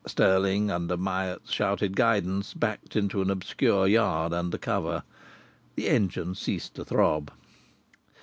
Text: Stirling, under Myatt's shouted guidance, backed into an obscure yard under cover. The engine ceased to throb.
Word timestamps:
Stirling, 0.07 0.71
under 0.71 0.97
Myatt's 0.97 1.51
shouted 1.51 1.95
guidance, 1.95 2.55
backed 2.55 2.95
into 2.95 3.21
an 3.21 3.29
obscure 3.29 3.85
yard 3.85 4.33
under 4.33 4.57
cover. 4.57 5.03
The 5.75 5.89
engine 5.89 6.33
ceased 6.33 6.73
to 6.77 6.83
throb. 6.85 7.31